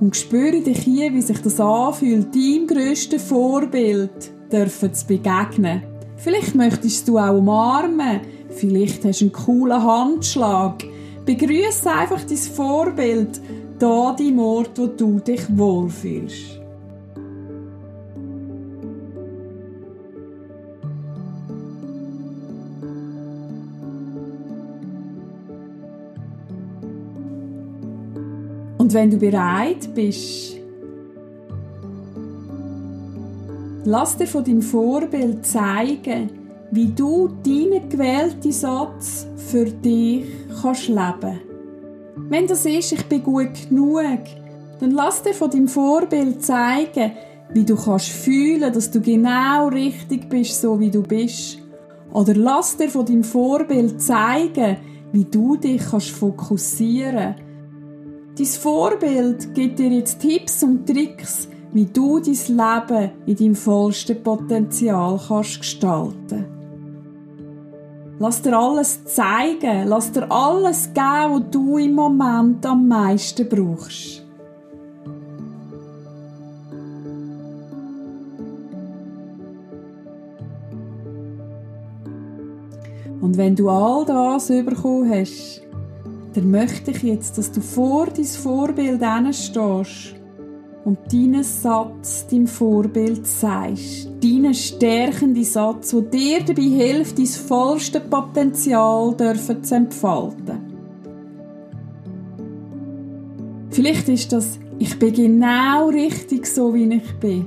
und 0.00 0.14
spüre 0.14 0.60
dich 0.60 0.80
hier, 0.80 1.14
wie 1.14 1.22
sich 1.22 1.40
das 1.40 1.58
anfühlt, 1.60 2.26
deinem 2.34 2.66
grössten 2.66 3.18
Vorbild 3.18 4.30
dürfen 4.52 4.92
zu 4.92 5.06
begegnen. 5.06 5.82
Vielleicht 6.18 6.54
möchtest 6.54 7.08
du 7.08 7.16
auch 7.16 7.38
umarmen, 7.38 8.20
vielleicht 8.50 9.06
hast 9.06 9.22
du 9.22 9.24
einen 9.24 9.32
coolen 9.32 9.82
Handschlag. 9.82 10.84
Begrüße 11.24 11.90
einfach 11.90 12.22
dein 12.22 12.36
Vorbild, 12.36 13.40
da 13.78 14.14
dein 14.14 14.38
Ort, 14.38 14.78
wo 14.78 14.88
du 14.88 15.18
dich 15.20 15.40
wohlfühlst. 15.56 16.61
Und 28.82 28.92
wenn 28.94 29.12
du 29.12 29.16
bereit 29.16 29.94
bist, 29.94 30.56
lass 33.84 34.16
dir 34.16 34.26
von 34.26 34.42
deinem 34.42 34.60
Vorbild 34.60 35.46
zeigen, 35.46 36.30
wie 36.72 36.88
du 36.88 37.28
deinen 37.44 37.88
gewählten 37.88 38.50
Satz 38.50 39.28
für 39.36 39.66
dich 39.66 40.24
kannst 40.60 40.88
leben. 40.88 41.40
Wenn 42.28 42.48
das 42.48 42.66
ist, 42.66 42.90
ich 42.90 43.06
bin 43.06 43.22
gut 43.22 43.68
genug, 43.68 44.18
dann 44.80 44.90
lass 44.90 45.22
dir 45.22 45.34
von 45.34 45.48
deinem 45.48 45.68
Vorbild 45.68 46.44
zeigen, 46.44 47.12
wie 47.54 47.64
du 47.64 47.76
kannst 47.76 48.08
fühlen, 48.08 48.72
dass 48.72 48.90
du 48.90 49.00
genau 49.00 49.68
richtig 49.68 50.28
bist, 50.28 50.60
so 50.60 50.80
wie 50.80 50.90
du 50.90 51.04
bist. 51.04 51.58
Oder 52.12 52.34
lass 52.34 52.76
dir 52.76 52.88
von 52.88 53.06
deinem 53.06 53.22
Vorbild 53.22 54.02
zeigen, 54.02 54.78
wie 55.12 55.24
du 55.24 55.56
dich 55.56 55.80
kannst 55.88 56.10
fokussieren 56.10 57.36
Dein 58.34 58.46
Vorbild 58.46 59.54
gibt 59.54 59.78
dir 59.78 59.90
jetzt 59.90 60.20
Tipps 60.20 60.62
und 60.62 60.86
Tricks, 60.86 61.48
wie 61.74 61.84
du 61.84 62.18
dein 62.18 62.32
Leben 62.32 63.10
in 63.26 63.36
deinem 63.36 63.54
vollsten 63.54 64.22
Potenzial 64.22 65.20
kannst 65.28 65.60
gestalten. 65.60 66.46
Lass 68.18 68.40
dir 68.40 68.56
alles 68.56 69.04
zeigen, 69.04 69.86
lass 69.86 70.12
dir 70.12 70.30
alles 70.30 70.94
geben, 70.94 71.32
was 71.32 71.50
du 71.50 71.76
im 71.76 71.92
Moment 71.92 72.64
am 72.64 72.88
meisten 72.88 73.46
brauchst. 73.46 74.24
Und 83.20 83.36
wenn 83.36 83.54
du 83.54 83.68
all 83.68 84.06
das 84.06 84.48
bekommen 84.48 85.10
hast, 85.10 85.62
dann 86.34 86.50
möchte 86.50 86.92
ich 86.92 87.02
jetzt, 87.02 87.36
dass 87.36 87.52
du 87.52 87.60
vor 87.60 88.06
dein 88.06 88.24
Vorbild 88.24 89.02
stehst 89.34 90.14
und 90.84 90.98
deinen 91.12 91.44
Satz 91.44 92.26
deinem 92.26 92.46
Vorbild 92.46 93.26
sagst. 93.26 94.08
Deinen 94.22 94.54
stärkenden 94.54 95.44
Satz, 95.44 95.90
der 95.90 96.00
dir 96.00 96.40
dabei 96.44 96.62
hilft, 96.62 97.18
dein 97.18 97.26
vollste 97.26 98.00
Potenzial 98.00 99.14
zu 99.16 99.74
entfalten. 99.74 100.72
Vielleicht 103.70 104.08
ist 104.08 104.32
das, 104.32 104.58
ich 104.78 104.98
bin 104.98 105.14
genau 105.14 105.88
richtig 105.88 106.46
so, 106.46 106.74
wie 106.74 106.94
ich 106.94 107.14
bin. 107.20 107.46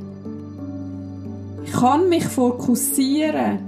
Ich 1.66 1.72
kann 1.72 2.08
mich 2.10 2.26
fokussieren. 2.26 3.60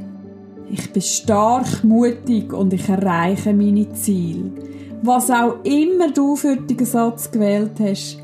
Ich 0.70 0.92
bin 0.92 1.02
stark, 1.02 1.84
mutig 1.84 2.52
und 2.52 2.74
ich 2.74 2.90
erreiche 2.90 3.54
meine 3.54 3.92
Ziele 3.94 4.67
was 5.02 5.30
auch 5.30 5.64
immer 5.64 6.12
du 6.12 6.36
für 6.36 6.56
den 6.56 6.86
Satz 6.86 7.30
gewählt 7.30 7.80
hast, 7.80 8.18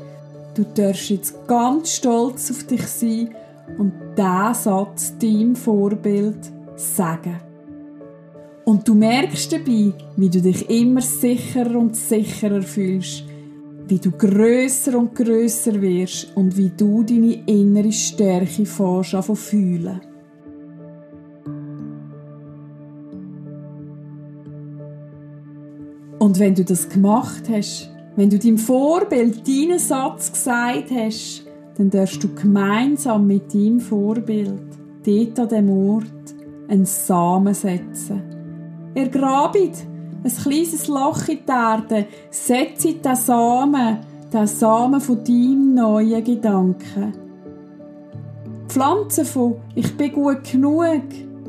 du 0.54 0.64
darfst 0.74 1.10
jetzt 1.10 1.46
ganz 1.46 1.96
stolz 1.96 2.50
auf 2.50 2.64
dich 2.64 2.86
sein 2.86 3.34
und 3.78 3.92
diesen 4.16 4.54
Satz 4.54 5.18
deinem 5.18 5.56
Vorbild 5.56 6.52
sagen. 6.76 7.40
Und 8.64 8.88
du 8.88 8.94
merkst 8.94 9.52
dabei, 9.52 9.92
wie 10.16 10.30
du 10.30 10.40
dich 10.40 10.68
immer 10.70 11.02
sicherer 11.02 11.78
und 11.78 11.96
sicherer 11.96 12.62
fühlst, 12.62 13.24
wie 13.86 13.98
du 13.98 14.10
größer 14.10 14.98
und 14.98 15.14
größer 15.14 15.80
wirst 15.82 16.34
und 16.34 16.56
wie 16.56 16.70
du 16.74 17.02
deine 17.02 17.44
innere 17.46 17.92
Stärke 17.92 18.64
fährst 18.64 19.14
an 19.14 19.36
fühlen. 19.36 20.00
Und 26.24 26.38
wenn 26.38 26.54
du 26.54 26.64
das 26.64 26.88
gemacht 26.88 27.50
hast, 27.50 27.90
wenn 28.16 28.30
du 28.30 28.38
deinem 28.38 28.56
Vorbild 28.56 29.46
deinen 29.46 29.78
Satz 29.78 30.32
gesagt 30.32 30.90
hast, 30.90 31.42
dann 31.76 31.90
darfst 31.90 32.24
du 32.24 32.34
gemeinsam 32.34 33.26
mit 33.26 33.52
deinem 33.52 33.78
Vorbild 33.78 34.62
dort 35.04 35.38
an 35.38 35.48
dem 35.50 35.68
Ort 35.68 36.34
einen 36.68 36.86
Samen 36.86 37.52
setzen. 37.52 38.22
Ergrabet 38.94 39.86
ein 40.24 40.30
kleines 40.30 40.88
Loch 40.88 41.28
in 41.28 41.40
die 41.46 41.52
Erde, 41.52 42.06
setze 42.30 42.94
den 42.94 43.16
Samen, 43.16 43.98
den 44.32 44.46
Samen 44.46 45.02
von 45.02 45.22
deinem 45.22 45.74
neuen 45.74 46.24
Gedanken. 46.24 47.12
Pflanze 48.68 49.26
von 49.26 49.56
«Ich 49.74 49.94
bin 49.94 50.10
gut 50.10 50.50
genug», 50.50 51.02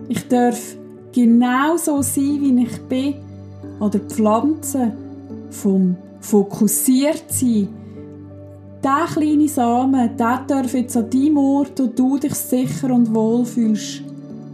«Ich 0.09 0.27
darf 0.27 0.75
genau 1.13 1.77
so 1.77 2.01
sein, 2.01 2.41
wie 2.41 2.63
ich 2.63 2.81
bin», 2.89 3.24
oder 3.79 3.99
Pflanzen 3.99 4.91
vom 5.51 5.95
fokussiert 6.25 7.25
sein. 7.29 7.69
Der 8.83 9.05
kleine 9.11 9.47
Samen, 9.47 10.17
der 10.17 10.43
darf 10.47 10.73
jetzt 10.73 10.97
an 10.97 11.09
deinem 11.09 11.37
Ort, 11.37 11.79
wo 11.79 11.87
du 11.87 12.17
dich 12.17 12.33
sicher 12.33 12.91
und 12.91 13.13
wohl 13.13 13.45
fühlst, 13.45 14.03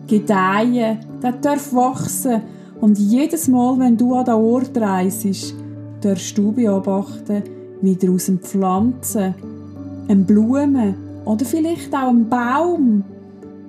gedeihen, 0.08 1.00
der 1.22 1.32
darf 1.34 1.74
wachsen 1.74 2.42
und 2.80 2.98
jedes 2.98 3.48
Mal, 3.48 3.80
wenn 3.80 3.98
du 3.98 4.16
an 4.16 4.26
den 4.26 4.34
Ort 4.36 4.78
reist, 4.78 5.54
darfst 6.02 6.38
du 6.38 6.52
beobachten, 6.52 7.44
wie 7.82 7.98
aus 8.10 8.30
einem 8.30 8.40
Pflanzen, 8.40 9.36
eine 10.08 10.24
Blume 10.24 10.96
oder 11.26 11.46
vielleicht 11.46 11.94
auch 11.94 12.10
ein 12.10 12.28
Baum, 12.28 13.04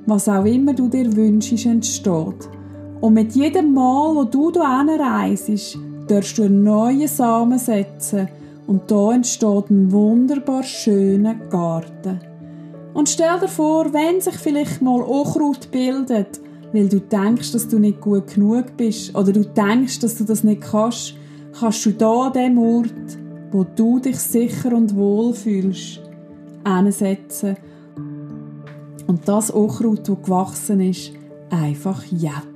was 0.07 0.29
auch 0.29 0.45
immer 0.45 0.75
du 0.75 0.89
dir 0.89 1.15
wünschst, 1.15 1.67
entsteht. 1.67 2.49
Und 3.03 3.15
mit 3.15 3.35
jedem 3.35 3.75
Mal, 3.75 4.15
wo 4.15 4.23
du 4.23 4.53
hier 4.53 5.01
reist, 5.01 5.77
darfst 6.07 6.39
du 6.39 6.45
einen 6.45 6.63
neuen 6.63 7.09
Samen 7.09 7.59
setzen 7.59 8.29
und 8.69 8.89
da 8.89 9.13
entsteht 9.13 9.71
ein 9.71 9.91
wunderbar 9.91 10.63
schöner 10.63 11.35
Garten. 11.35 12.21
Und 12.95 13.09
stell 13.09 13.41
dir 13.41 13.49
vor, 13.49 13.93
wenn 13.93 14.21
sich 14.21 14.37
vielleicht 14.37 14.83
mal 14.83 15.01
Unkraut 15.01 15.73
bildet, 15.73 16.41
weil 16.73 16.89
du 16.89 17.01
denkst, 17.01 17.51
dass 17.51 17.67
du 17.67 17.81
nicht 17.81 18.01
gut 18.01 18.35
genug 18.35 18.77
bist 18.77 19.17
oder 19.17 19.33
du 19.33 19.45
denkst, 19.45 19.99
dass 19.99 20.15
du 20.15 20.23
das 20.23 20.45
nicht 20.45 20.63
kannst, 20.63 21.15
kannst 21.59 21.85
du 21.85 21.91
da 21.91 22.29
an 22.29 22.33
dem 22.35 22.59
Ort, 22.59 23.19
wo 23.51 23.65
du 23.65 23.99
dich 23.99 24.21
sicher 24.21 24.77
und 24.77 24.95
wohl 24.95 25.35
fühlst, 25.35 26.01
einsetzen 26.63 27.57
und 29.09 29.27
das 29.27 29.51
Unkraut, 29.51 30.09
das 30.09 30.23
gewachsen 30.23 30.81
ist, 30.83 31.11
einfach 31.51 32.05
jetten. 32.05 32.52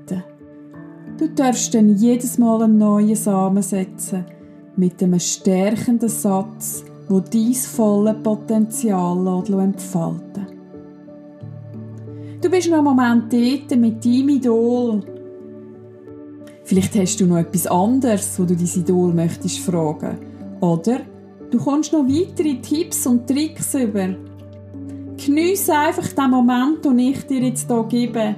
Du 1.19 1.29
darfst 1.29 1.75
dann 1.75 1.97
jedes 1.97 2.37
Mal 2.37 2.63
einen 2.63 2.79
neuen 2.79 3.17
Samen 3.17 3.63
setzen, 3.63 4.27
mit 4.77 5.03
einem 5.03 5.19
stärkenden 5.19 6.11
Satz, 6.11 6.85
wo 7.09 7.21
dies 7.21 7.67
volle 7.67 8.15
Potenzial 8.15 9.45
entfalten 9.61 10.47
Du 12.43 12.51
bist 12.51 12.69
noch 12.69 12.77
einen 12.77 12.85
Moment 12.85 13.33
dort 13.33 13.81
mit 13.81 14.05
deinem 14.05 14.29
Idol. 14.29 15.03
Vielleicht 16.65 16.95
hast 16.97 17.19
du 17.19 17.27
noch 17.27 17.39
etwas 17.39 17.67
anderes, 17.67 18.39
wo 18.39 18.45
du 18.45 18.55
dein 18.55 18.67
Idol 18.67 19.15
möchtest 19.15 19.61
fragen. 19.61 20.19
Oder 20.61 21.01
du 21.51 21.59
kommst 21.59 21.93
noch 21.93 22.07
weitere 22.07 22.61
Tipps 22.61 23.07
und 23.07 23.27
Tricks 23.27 23.75
über. 23.75 24.15
Geniesse 25.17 25.77
einfach 25.77 26.13
den 26.13 26.31
Moment, 26.31 26.85
den 26.85 26.99
ich 26.99 27.27
dir 27.27 27.41
jetzt 27.41 27.69
hier 27.69 27.85
gebe. 27.85 28.35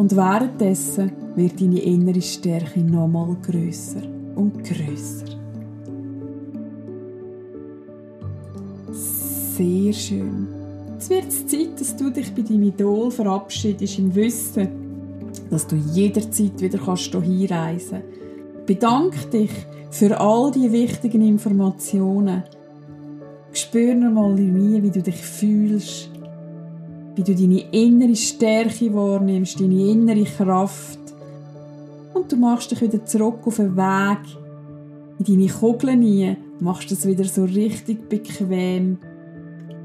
Und 0.00 0.16
währenddessen 0.16 1.12
wird 1.36 1.60
deine 1.60 1.78
innere 1.78 2.22
Stärke 2.22 2.80
nochmal 2.80 3.36
grösser 3.42 4.00
und 4.34 4.64
grösser. 4.64 5.26
Sehr 8.90 9.92
schön. 9.92 10.48
Jetzt 10.94 11.10
wird 11.10 11.28
es 11.28 11.46
Zeit, 11.46 11.78
dass 11.78 11.94
du 11.96 12.08
dich 12.08 12.34
bei 12.34 12.40
deinem 12.40 12.62
Idol 12.62 13.10
verabschiedest 13.10 13.98
im 13.98 14.14
Wissen, 14.14 14.68
dass 15.50 15.66
du 15.66 15.76
jederzeit 15.76 16.58
wieder 16.62 16.78
kannst 16.78 17.22
hier 17.22 17.50
reisen 17.50 18.00
kannst. 18.00 18.66
Bedank 18.66 19.30
dich 19.30 19.52
für 19.90 20.18
all 20.18 20.50
die 20.50 20.72
wichtigen 20.72 21.28
Informationen. 21.28 22.44
Spür 23.52 23.94
mal 23.96 24.38
in 24.38 24.54
mir, 24.54 24.82
wie 24.82 24.90
du 24.90 25.02
dich 25.02 25.20
fühlst, 25.20 26.08
wie 27.16 27.22
du 27.22 27.34
deine 27.34 27.60
innere 27.72 28.16
Stärke 28.16 28.92
wahrnimmst, 28.94 29.60
deine 29.60 29.90
innere 29.90 30.24
Kraft. 30.24 30.98
Und 32.14 32.30
du 32.30 32.36
machst 32.36 32.70
dich 32.70 32.80
wieder 32.80 33.04
zurück 33.04 33.40
auf 33.44 33.56
den 33.56 33.76
Weg 33.76 34.18
in 35.18 35.24
deine 35.24 35.48
Kugeln 35.48 36.02
hinein, 36.02 36.36
machst 36.60 36.90
es 36.92 37.06
wieder 37.06 37.24
so 37.24 37.44
richtig 37.44 38.08
bequem. 38.08 38.98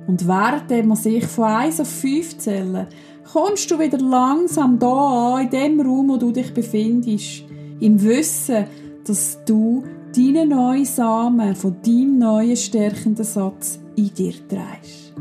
Und 0.07 0.27
während 0.27 0.87
man 0.87 0.97
sich 0.97 1.25
von 1.25 1.45
1 1.45 1.81
auf 1.81 1.89
5 1.89 2.37
zählen, 2.37 2.87
kommst 3.31 3.69
du 3.71 3.79
wieder 3.79 3.97
langsam 3.97 4.79
da 4.79 5.35
an, 5.35 5.43
in 5.43 5.49
dem 5.49 5.81
Raum, 5.81 6.09
wo 6.09 6.17
du 6.17 6.31
dich 6.31 6.53
befindest, 6.53 7.43
im 7.79 8.01
Wissen, 8.01 8.65
dass 9.05 9.39
du 9.45 9.83
deine 10.15 10.45
neuen 10.45 10.85
Samen 10.85 11.55
von 11.55 11.75
deinem 11.83 12.19
neuen 12.19 12.55
stärkenden 12.55 13.25
Satz 13.25 13.79
in 13.95 14.13
dir 14.13 14.33
trägst. 14.47 15.13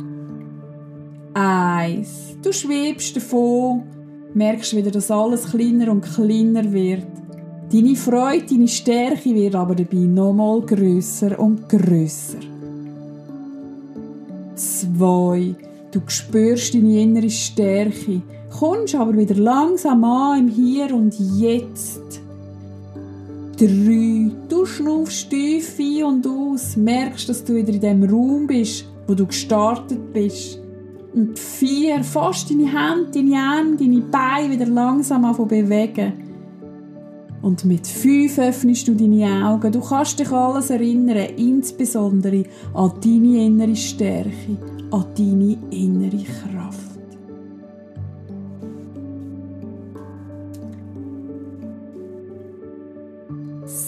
Eins. 1.35 2.37
Du 2.43 2.53
schwebst 2.53 3.17
davon, 3.17 3.83
merkst 4.35 4.77
wieder, 4.77 4.93
dass 4.93 5.11
alles 5.11 5.51
kleiner 5.51 5.91
und 5.91 6.03
kleiner 6.03 6.73
wird. 6.73 7.03
Deine 7.73 7.97
Freude, 7.97 8.47
deine 8.49 8.69
Stärke 8.69 9.35
wird 9.35 9.57
aber 9.57 9.75
dabei 9.75 9.97
nochmal 9.97 10.61
grösser 10.61 11.37
und 11.41 11.69
grösser. 11.69 12.39
Zwei. 14.55 15.57
Du 15.91 16.01
spürst 16.07 16.75
deine 16.75 17.03
innere 17.03 17.31
Stärke, 17.31 18.23
kommst 18.57 18.95
aber 18.95 19.17
wieder 19.17 19.35
langsam 19.35 20.05
an 20.05 20.39
im 20.39 20.49
Hier 20.49 20.95
und 20.95 21.15
Jetzt. 21.37 22.21
Drei. 23.57 24.31
Du 24.49 24.67
schnaufst 24.67 25.31
tief 25.31 25.81
ein 25.81 26.05
und 26.05 26.27
aus, 26.29 26.77
merkst, 26.77 27.29
dass 27.29 27.43
du 27.43 27.57
wieder 27.57 27.73
in 27.73 27.81
dem 27.81 28.05
Raum 28.05 28.47
bist, 28.47 28.85
wo 29.09 29.15
du 29.15 29.27
gestartet 29.27 30.13
bist. 30.13 30.64
Und 31.15 31.39
vier. 31.39 32.03
Fast 32.03 32.51
deine 32.51 32.67
Hände, 32.67 33.11
deine 33.13 33.37
Arme, 33.37 33.77
deine 33.77 34.01
Beine 34.01 34.51
wieder 34.51 34.67
langsam 34.67 35.25
an 35.25 35.49
bewegen. 35.49 36.13
Und 37.41 37.65
mit 37.65 37.87
fünf 37.87 38.39
öffnest 38.39 38.89
du 38.89 38.95
deine 38.95 39.47
Augen. 39.47 39.71
Du 39.71 39.81
kannst 39.81 40.19
dich 40.19 40.31
alles 40.31 40.71
erinnern, 40.71 41.29
insbesondere 41.37 42.45
an 42.73 42.93
deine 43.03 43.47
innere 43.47 43.77
Stärke, 43.77 44.57
an 44.91 45.05
deine 45.17 45.59
innere 45.71 46.25
Kraft. 46.25 46.95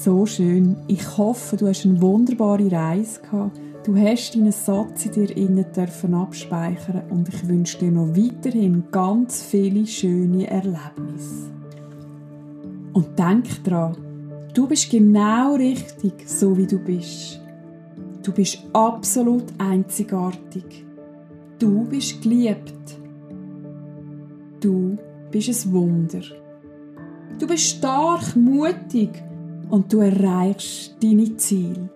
so 0.06 0.24
schön. 0.24 0.76
Ich 0.86 1.18
hoffe, 1.18 1.56
du 1.56 1.66
hast 1.66 1.84
eine 1.84 2.00
wunderbare 2.00 2.70
Reise 2.70 3.20
gehabt. 3.20 3.58
Du 3.86 3.96
hast 3.96 4.34
deinen 4.34 4.50
Satz 4.50 5.06
in 5.06 5.12
dir 5.12 5.36
innen 5.36 5.64
dürfen 5.72 6.12
abspeichern 6.12 7.04
und 7.08 7.28
ich 7.28 7.46
wünsche 7.46 7.78
dir 7.78 7.92
noch 7.92 8.16
weiterhin 8.16 8.82
ganz 8.90 9.42
viele 9.42 9.86
schöne 9.86 10.50
Erlebnisse. 10.50 11.52
Und 12.94 13.16
denk 13.16 13.62
dran, 13.62 13.96
du 14.52 14.66
bist 14.66 14.90
genau 14.90 15.54
richtig, 15.54 16.14
so 16.28 16.58
wie 16.58 16.66
du 16.66 16.80
bist. 16.80 17.40
Du 18.24 18.32
bist 18.32 18.58
absolut 18.72 19.44
einzigartig. 19.58 20.84
Du 21.60 21.84
bist 21.84 22.20
geliebt. 22.20 22.98
Du 24.58 24.98
bist 25.30 25.64
ein 25.64 25.72
Wunder. 25.72 26.22
Du 27.38 27.46
bist 27.46 27.62
stark, 27.62 28.34
mutig 28.34 29.10
und 29.70 29.92
du 29.92 30.00
erreichst 30.00 30.96
deine 31.00 31.36
Ziele. 31.36 31.88